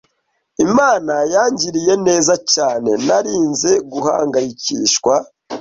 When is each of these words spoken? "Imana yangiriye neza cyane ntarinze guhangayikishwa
"Imana 0.65 1.13
yangiriye 1.33 1.93
neza 2.07 2.33
cyane 2.53 2.89
ntarinze 3.03 3.71
guhangayikishwa 3.91 5.13